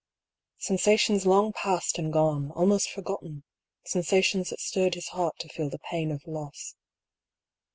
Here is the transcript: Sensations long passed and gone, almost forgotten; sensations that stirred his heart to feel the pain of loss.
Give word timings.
Sensations 0.57 1.27
long 1.27 1.53
passed 1.53 1.99
and 1.99 2.11
gone, 2.11 2.49
almost 2.53 2.89
forgotten; 2.89 3.43
sensations 3.85 4.49
that 4.49 4.59
stirred 4.59 4.95
his 4.95 5.09
heart 5.09 5.37
to 5.37 5.47
feel 5.47 5.69
the 5.69 5.77
pain 5.77 6.09
of 6.11 6.25
loss. 6.25 6.73